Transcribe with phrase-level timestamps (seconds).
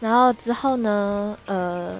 [0.00, 1.96] 然后之后呢，呃，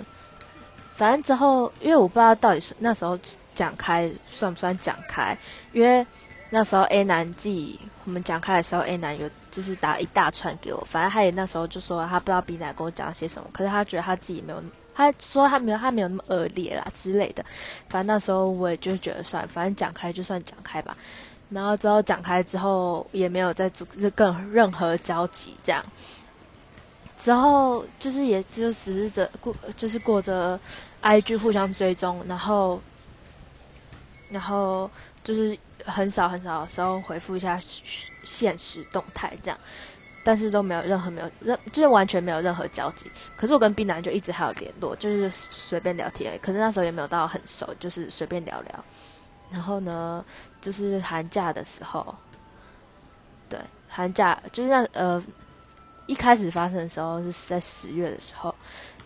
[0.92, 3.18] 反正之后，因为我不知道到底是那时候
[3.54, 5.36] 讲开算不算讲开，
[5.72, 6.06] 因为
[6.50, 14.62] 那时候 A 男记我们讲开的时候，A 男有就是打一大串给我，反正他也那时候就说他不知道 B 男跟我讲些什么，可是他觉得他自己没有，
[14.94, 17.44] 他说他没有他没有那么恶劣啦之类的，
[17.88, 20.96] 反正那时候我也就觉得算，反正讲开就算讲开吧。
[21.50, 25.84] 然后之后讲开之后，也没有再做更任何交集，这样。
[27.18, 30.58] 之后就是也就只是着过，就是过着
[31.02, 32.80] IG 互相追踪，然后，
[34.30, 34.88] 然后
[35.24, 37.58] 就是很少很少的时候回复一下
[38.22, 39.58] 现实动态这样，
[40.22, 43.10] 但是都没有任何没有任就是完全没有任何交集。
[43.36, 48.84] 可是我跟 B 男就一直还有联络，就是随便聊天，可是那时候也没有到很熟，就是随便聊聊。
[49.50, 50.24] 然后呢，
[50.60, 52.14] 就是寒假的时候，
[53.48, 55.22] 对，寒假就是那呃，
[56.08, 58.52] 一开始发生的时候是在十月的时候，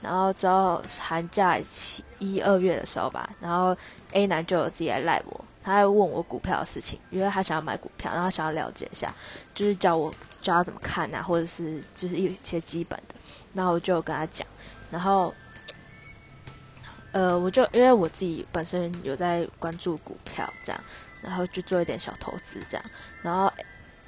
[0.01, 3.77] 然后之后寒假七一二月的时候吧，然后
[4.13, 9.13] A 男就有自己来赖我，他还问我股票的事情，因为他想要买股票，然后想要了解一下，
[9.53, 13.17] 就是教我教他怎么看啊，或者是就是一些基本的，
[13.53, 14.47] 然后我就跟他讲，
[14.91, 15.35] 然后。
[17.15, 20.81] 呃，我就因为我自己本身有在关注股票这样，
[21.21, 22.85] 然后就做一点小投资这样，
[23.21, 23.53] 然后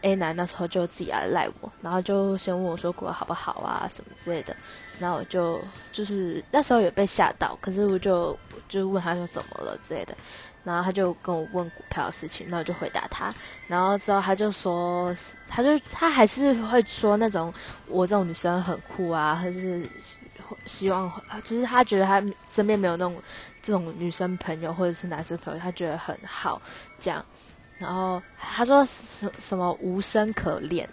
[0.04, 4.54] A 男那时候就自己来赖我，然后就先问我说股好不好啊什么之类的，
[4.98, 8.38] 然后我就就是那时候也被吓到，可是我就
[8.68, 10.14] 就问他说怎么了之类的，
[10.62, 13.34] 然后他就跟我问股票的事情，那我就回答他，
[13.66, 15.14] 然后之后他就说，
[15.48, 17.52] 他就他还是会说那种
[17.88, 19.82] 我这种女生很酷啊，还是。
[20.66, 21.10] 希望，
[21.42, 23.16] 就是他觉得他身边没有那种
[23.62, 26.60] 这种女生朋友或者是男生朋友，他觉得很好，
[26.98, 27.24] 这样。
[27.78, 30.88] 然后他说什什么无声可恋，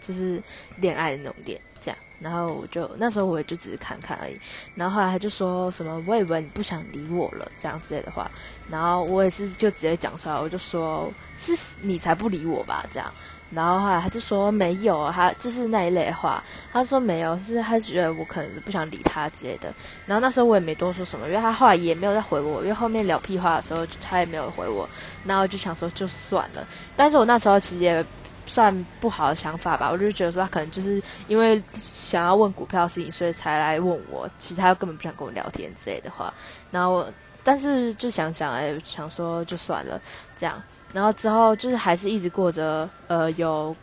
[0.00, 0.42] 就是
[0.78, 1.98] 恋爱的那种恋，这样。
[2.18, 4.40] 然后我就那时候我也就只是看看而已。
[4.74, 8.30] 然后后来他就说什么我以为你不想理我了，这样之类的话。
[8.70, 13.12] 然后我也是就直接讲出来，我就说是你才不理我吧，这样。
[13.50, 16.42] 然后后来他就说没有，他就是那一类话。
[16.72, 19.72] 他说没有，是他觉得我可能不想理他之类的。
[20.04, 22.60] 然后那时候我也没多说什么，因为他后来也没有再回我。
[22.62, 24.88] 因为后面聊屁话的时候，他也没有回我。
[25.24, 26.66] 然后就想说就算了。
[26.96, 28.04] 但是我那时候其实也
[28.46, 34.28] 算不好的想法吧，我就觉得说他可能就是因为想要问股票的事情，所以才来问我。
[34.40, 36.34] 其实他根本不想跟我聊天之类的话。
[36.72, 37.06] 然后
[37.44, 40.00] 但是就想想哎，想说就算了，
[40.36, 40.60] 这样。
[40.96, 43.76] 然后之后就是还是一直过着呃有，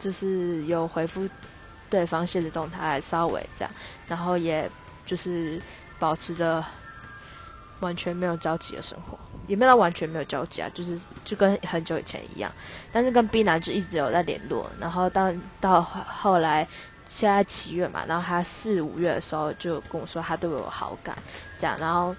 [0.00, 1.28] 就是有回复
[1.88, 3.72] 对方现实动态稍微这样，
[4.08, 4.68] 然后也
[5.06, 5.62] 就是
[5.96, 6.64] 保持着
[7.78, 12.50] 完全没有交集的生活，也没有完全没有交集啊，就是就跟很久以前一样。
[12.90, 16.66] 但是跟 B 男就一直有在联络，然后到到后来
[17.06, 21.16] 现在七月嘛，然后他四五月的时候就跟我说他对我有好感，
[21.56, 22.12] 这样，然后。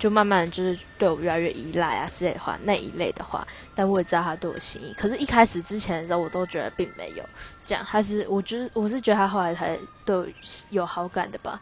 [0.00, 4.94] 就慢慢就是对我越来越依赖啊之类的话，那一类的话，但我也知道他对我心意。
[4.94, 7.22] 可是，一开始之前的时候，我都觉得并没有
[7.66, 7.84] 这样。
[7.84, 10.26] 还是我就是我是觉得他后来才对我
[10.70, 11.60] 有好感的吧。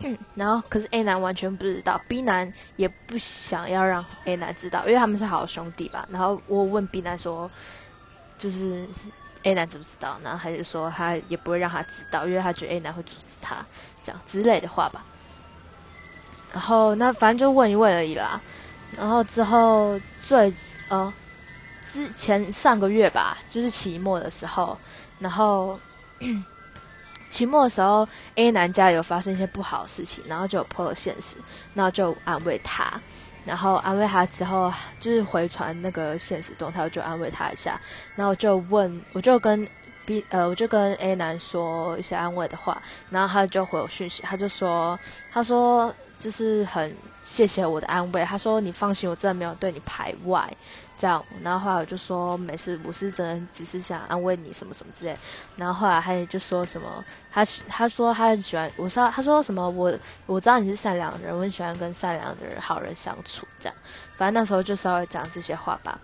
[0.00, 6.08] 嗯，然后可是 A 男完全不知道，B 男也不想要让 A 男知道，因为他们是好兄弟吧。
[6.10, 7.48] 然后我问 B 男说，
[8.36, 8.84] 就是
[9.44, 10.18] A 男知不知道？
[10.24, 13.64] 然后他就说他也不会让他知道，因为他觉得 A 男会阻止他
[14.02, 15.04] 这样之类的话吧。
[16.52, 18.40] 然后那反正就问一问而已啦。
[18.96, 20.52] 然后之后最
[20.88, 21.12] 呃
[21.88, 24.76] 之前上个月吧，就是期末的时候，
[25.20, 25.78] 然后
[27.30, 31.36] 期末的时候，A 男家有发生一些不好的事情，然后就破了现实，
[31.72, 33.00] 然后就安慰他，
[33.44, 37.80] 然后安慰他之后，就是回传那个现实动态，我就安慰他一下，
[38.16, 39.66] 然后就问，我就跟
[40.04, 44.98] B 呃，我就跟 A 男说一些安慰的话，然后他就回我讯息，他就说，
[45.32, 45.94] 他说。
[46.20, 46.94] 就是很
[47.24, 50.48] 谢谢我的安慰，他说你放心，我真的没有对你排外，
[50.98, 51.24] 这样。
[51.42, 55.16] 然后后来我就说没事，我是真的只是想安慰你什么什么之类。
[55.56, 59.92] 然后后来他也就说什么，他他说他很喜欢，我说他说什么我
[60.26, 63.74] 我知道你是善良的人，我很喜欢跟善良的人、好人相处，这样。
[64.18, 65.98] 反正那时候就稍微讲这些话吧，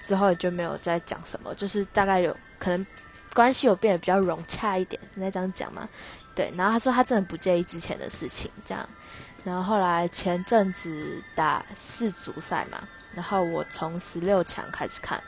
[0.00, 2.86] 之后也就没有再讲什么，就是大概有可能
[3.34, 5.86] 关系有变得比较融洽一点，应该这样讲嘛？
[6.34, 6.52] 对。
[6.56, 8.88] 然后他说他真的不介意之前的事情，这样。
[9.44, 12.78] 然后后来前阵子打四足赛嘛，
[13.14, 15.22] 然后我从十六强开始看，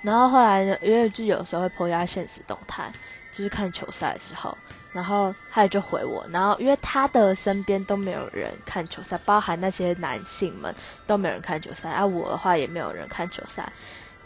[0.00, 2.92] 然后后来呢，因为就有时候会抛压现实动态，
[3.32, 4.56] 就是看球赛的时候，
[4.92, 10.74] 然后他也就回我，然后因为他的身边都没有人看球赛，包含那些男性们
[11.06, 13.70] 都没有人看球赛，而我的话也没有人看球赛。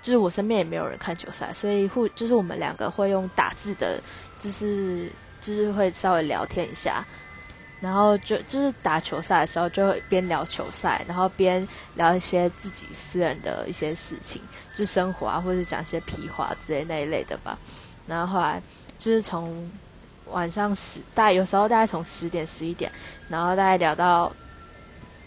[0.03, 4.01] 就是我身边也没有人看球赛，所以互就是我们两个会用打字的，
[4.39, 5.11] 就是
[5.41, 7.05] 就是会稍微聊天一下，
[7.81, 14.41] 然后就就是打球赛的时候就会边聊球赛，然后边聊一些自己私人的一些事情，
[14.75, 17.59] 就生活啊，或者讲一些屁话之类那一类的吧。
[18.07, 18.63] 然后后来
[18.99, 19.71] 就是从
[20.27, 22.91] 晚上十，大概有时候大概从十点十一点，
[23.29, 24.33] 然后大概聊到。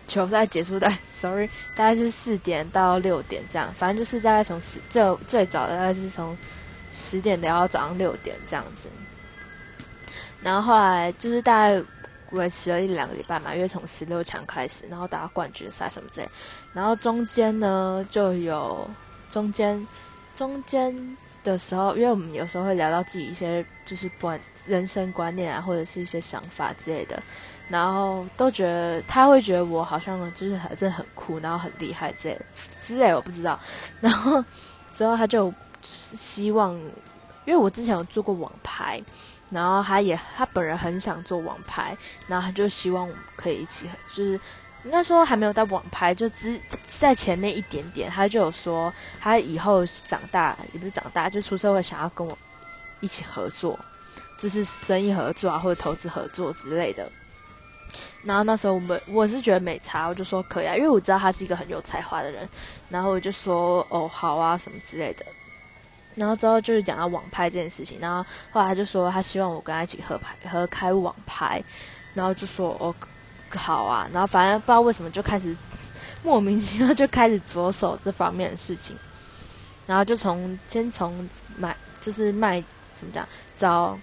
[0.07, 6.36] 球赛结束的，sorry，大概是四点到六点这样，反正就是大概从十最最早的大概是从
[6.92, 8.90] 十点聊到早上六点这样子。
[10.42, 11.80] 然后后来就是大概
[12.31, 16.29] 维持了一两个礼拜嘛，因为从十六强开始，然后打到冠军赛什么之类。
[16.73, 18.89] 然后中间呢就有
[19.29, 19.87] 中间
[20.35, 27.21] 中间的时候，因为我们有时候会聊到自己一些就是观人生观念啊，或者是一些想法之类的。
[27.67, 32.41] 然后都觉得他会觉得我好像就是真的很酷，然后很厉害之类
[32.83, 33.59] 之类，我不知道。
[34.01, 34.43] 然后
[34.91, 35.53] 之后他就
[35.83, 36.73] 希望，
[37.45, 38.99] 因为我之前有做过网拍，
[39.50, 41.98] 然后他也他本人很想做网拍，
[42.28, 44.40] 然后他就希望我们可以一起，就是
[44.84, 48.10] 应该说还没有到网拍，就只在前面一点点。
[48.10, 52.38] 他就有说他以后长大也不是长大，就出社会想要跟我
[53.00, 53.78] 一起合作，
[54.38, 57.12] 就是生意合作啊或者投资合作之类的。
[58.24, 62.48] 然后那时候我们我是觉得没差，我就说可以啊，因为我知道他是一个很有才华的人。
[62.90, 65.25] 然后我就说哦好啊什么之类的。
[66.19, 71.63] 然后之后就是讲到网拍这件事情，然后后来他就说他希望我跟他一起合拍合开网拍，
[72.13, 72.94] 然后就说哦
[73.51, 74.06] 好啊。
[74.12, 75.56] 然后反正不知道为什么就开始
[76.21, 78.98] 莫名其妙就开始着手这方面的事情。
[79.88, 81.27] 然后就从先从
[81.57, 82.62] 买就是卖
[82.94, 83.27] 怎么讲
[83.57, 83.98] 找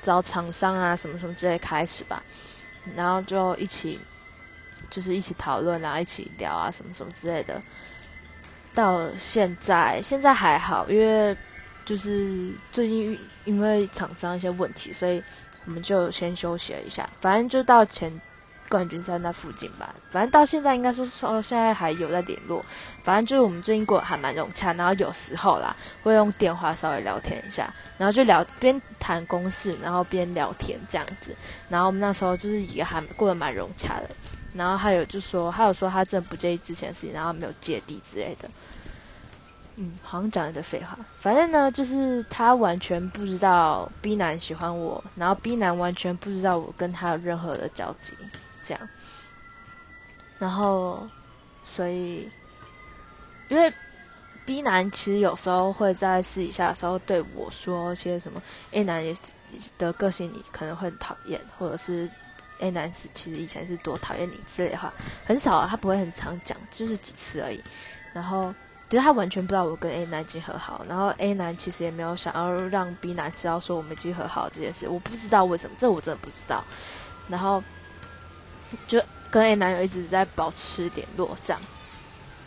[0.00, 2.22] 找厂商啊什么什么之类开始吧。
[2.94, 3.98] 然后就一起，
[4.90, 7.60] 就是一起讨论啊，一起聊啊，什么什么之类的。
[8.74, 11.36] 到现在，现在还好，因为
[11.84, 15.22] 就是最近因为厂商一些问题，所以
[15.64, 17.08] 我们就先休息了一下。
[17.20, 18.12] 反正就到前。
[18.68, 22.64] 冠军赛那附近吧，反正到现在应该是说现在还有在联络，
[23.02, 31.36] 反正就是我们最近过得还蛮融洽，然后有时候啦会用电话稍微聊天一下，然后就聊边谈公事，然后边聊天这样子，
[31.68, 34.08] 然后我们那时候就是也还过得蛮融洽的，
[34.54, 38.48] 然后还有就说还有说他真的不介意之前的事情，然后没有芥蒂之类的，
[39.76, 48.14] 嗯，好像讲一堆废话，反正呢就是他完全不知道 B 男喜欢我，然后 B 男完全不知道我跟他有任何的交集。
[48.64, 48.88] 这样，
[50.38, 51.08] 然后，
[51.64, 52.30] 所以，
[53.48, 53.74] 因为
[54.46, 58.40] B 男其实有时候会在私底下的时候对我说些什么
[58.70, 59.16] ，A 男也
[59.78, 62.08] 的个性你可能会很讨厌，或者是
[62.62, 64.92] A 男是其实以前是多讨厌你之类的话，
[65.26, 67.62] 很少啊，他不会很常讲，就是几次而已。
[68.14, 68.54] 然后，
[68.88, 76.64] 其实他完全不知道我跟 A 男已经和好，然后 A 男其实也没有想要让 B 男知道说我们已经和好这件事，我不知道为什么，这我真的不知道。
[77.28, 77.62] 然后。
[78.88, 78.98] 就
[79.30, 81.60] 跟 A 男友一直在保持联络，这样，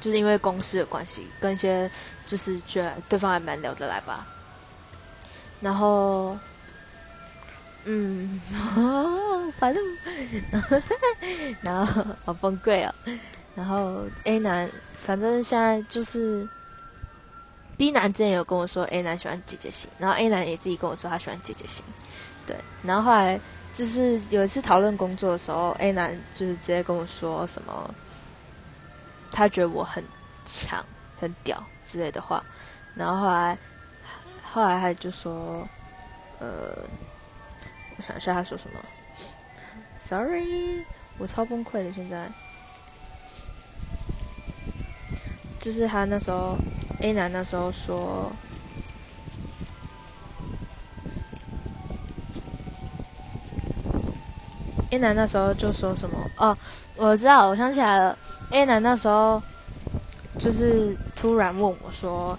[0.01, 1.88] 就是因为公司的关系，跟一些
[2.25, 4.25] 就是觉得对方还蛮聊得来吧。
[5.62, 6.35] 然后，
[7.83, 8.41] 嗯，
[9.57, 9.83] 反正，
[11.61, 12.93] 然后好崩溃哦。
[13.55, 16.47] 然后 A 男，反正现在就是
[17.77, 21.83] B 男之前有跟我说 A 男喜欢姐姐型，然后 A 男也自己跟我说他喜欢姐姐型，
[22.45, 23.39] 对，然后后来。
[23.75, 27.93] 就是有一次讨论工作的时候，A 男就是直接跟我说什么，
[29.31, 30.01] 他觉得我很
[30.45, 30.81] 强、
[31.19, 32.41] 很屌之类的话，
[32.95, 33.57] 然后后来
[34.41, 35.67] 后来他就说，
[36.39, 36.74] 呃，
[37.97, 38.79] 我想一下他说什么
[40.07, 40.85] ，Sorry，
[41.17, 42.27] 我超崩溃的现在，
[45.59, 46.55] 就是他那时候
[47.01, 48.31] A 男那时候说。
[54.91, 56.55] A 男那时候就说什么哦，
[56.95, 58.17] 我知道，我想起来了。
[58.51, 59.41] A 男那时候
[60.39, 62.38] 就是突然问我说：“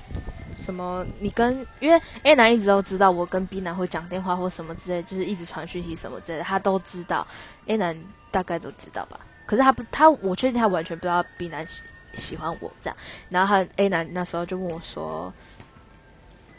[0.57, 1.07] 什么？
[1.21, 1.65] 你跟……
[1.79, 7.27] 因为 A 男一直都知道我跟 B 男会讲电话或什么之类，就是一直传讯息什么之类的，他都知道。
[7.67, 7.97] A 男
[8.31, 9.21] 大概都知道吧？
[9.45, 11.83] 可是他不，他我确定他完全不知道 B 男喜
[12.15, 12.97] 喜欢我这样。
[13.29, 15.33] 然后他 A 男那时候就问我说：“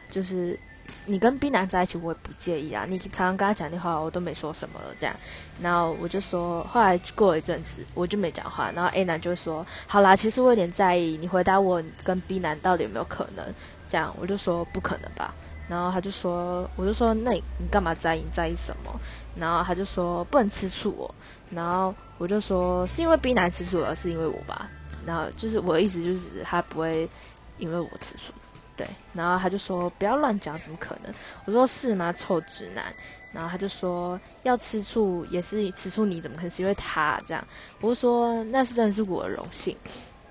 [0.09, 0.57] 就是。”
[1.05, 2.85] 你跟 B 男在一起，我也不介意啊。
[2.87, 4.87] 你常常跟他讲电话，我都没说什么了。
[4.97, 5.15] 这样，
[5.61, 8.71] 然后我就说，后来过了一阵子，我就没讲话。
[8.71, 11.17] 然后 A 男就说：“好啦，其实我有点在意。
[11.17, 13.45] 你回答我跟 B 男到底有没有可能？”
[13.87, 15.33] 这样，我就说不可能吧。
[15.69, 18.23] 然后他就说：“我就说，那你你干嘛在意？
[18.31, 18.99] 在意什么？”
[19.35, 21.15] 然后他就说：“不能吃醋哦。”
[21.51, 24.69] 然后我就说：“是因为 B 男吃醋，而是因为我吧？”
[25.05, 27.09] 然后就是我的意思就是他不会
[27.57, 28.33] 因为我吃醋。
[28.77, 31.13] 对，然后他就说不要乱讲，怎么可能？
[31.45, 32.13] 我说是吗？
[32.13, 32.85] 臭直男。
[33.33, 37.45] 然后他就说要吃醋也是吃醋，你怎么可能是因为他这样？
[37.81, 39.75] 我就说那是真的是我的荣幸。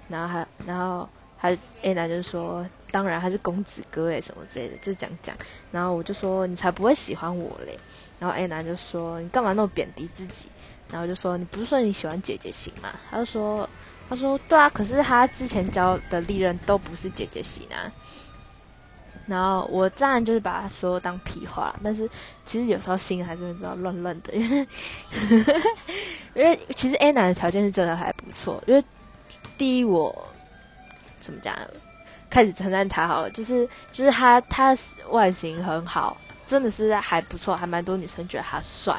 [0.09, 5.37] 然后他，然后他 A 男就说当然他是公子哥诶，什么之类的，就讲讲。
[5.71, 7.79] 然后我就说你才不会喜欢我嘞。
[8.19, 10.49] 然后 A 男就说你干嘛那么贬低自己？
[10.91, 12.95] 然后就说你不是说你喜欢姐姐型吗？
[13.11, 13.69] 他就说
[14.09, 17.93] 他说对啊，可是他之前交的历任都不是姐姐型啊。
[19.26, 22.09] 然后我当然就是把他说当屁话，但是
[22.45, 24.66] 其实有时候心还是会知道乱乱的，因为
[26.35, 28.85] 因为其实 A 男的条件是真的还不错，因为
[29.59, 30.28] 第一我
[31.21, 31.52] 怎么讲，
[32.30, 34.76] 开始称赞他好了，就是就是他他
[35.11, 36.16] 外形很好，
[36.47, 38.97] 真的是还不错，还蛮多女生觉得他帅，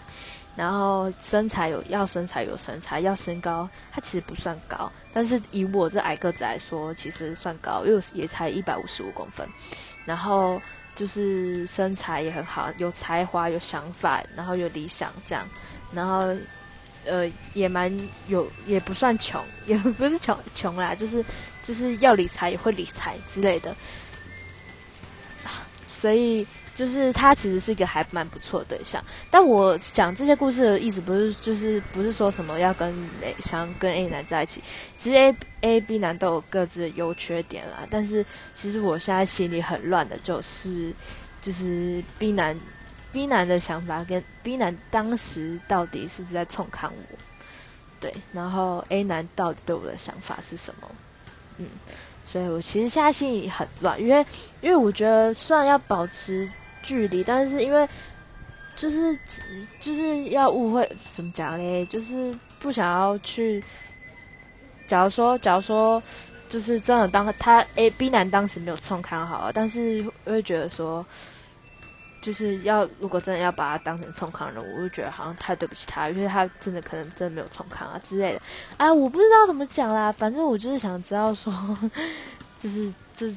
[0.58, 9.48] 然后身材有要身材有身材，要身高他其实不算高，但是以我这矮个子来说，其实算高，因为也才一百五十五公分。
[10.08, 10.60] 然后
[10.96, 15.46] 就是身材也很好，有才华，有想法，然后有理想这样，
[15.94, 16.34] 然后
[17.06, 17.96] 呃也蛮
[18.28, 21.24] 有，也不算穷，也不是穷穷啦，就是
[21.62, 23.76] 就是要理财也会理财之类的，
[25.86, 26.48] 所以。
[26.78, 32.94] 就是他其实是一个还蛮不错的对象，但我讲这些故事的意思不是，就是不是说什么要跟
[33.40, 34.62] 想跟 A 男在一起，
[34.96, 37.88] 其实 A A B 男都有各自的优缺点啦。
[37.90, 40.94] 但是其实我现在心里很乱的，就是
[41.42, 42.56] 就是 B 男
[43.12, 47.18] B 男的想法跟 B 男当时到底是不是在冲看我，
[48.00, 50.88] 对，然后 A 男到底对我的想法是什么？
[51.58, 51.66] 嗯，
[52.24, 54.24] 所以我其实现在心里很乱，因为
[54.62, 56.48] 因为我觉得虽然要保持。
[56.88, 57.88] 距离，但是因为
[58.78, 59.14] 就是
[59.82, 61.86] 就是要误会怎么讲嘞？
[61.88, 63.62] 就是不想要去。
[64.88, 66.02] 假如说，假如说，
[66.48, 71.06] 就是真的当他 A B 男当时没有冲康好，但是会觉得说，
[72.22, 78.42] 就是要如果真的要把他当成冲康人，我就觉得好像太对不起他，因为他真的可能真的没有冲康啊之类的。
[78.78, 81.54] 哎，我不知道怎么讲啦，反正我就是想知道说，
[82.58, 83.28] 就是这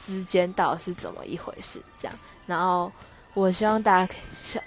[0.00, 2.16] 之间到底是怎么一回事，这样。
[2.46, 2.90] 然后，
[3.34, 4.14] 我希望大家，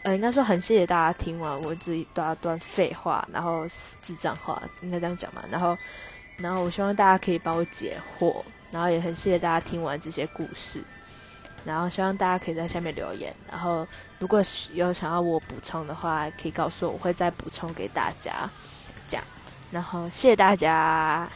[0.04, 3.66] 呃，应该说很谢谢大家听完我自己大段废话，然后
[4.02, 5.44] 智障话，应该这样讲嘛。
[5.50, 5.78] 然后，
[6.38, 10.84] 然后我希望大家可以帮我解惑，然后也很谢谢大家听完这些故事。
[11.66, 13.86] 然后希望大家可以在下面留言，然后
[14.18, 14.42] 如果
[14.74, 18.50] 有想要我补充的话，可以告诉我，我会再补充给大家
[19.08, 19.22] 讲。
[19.72, 21.30] 然后谢谢大家。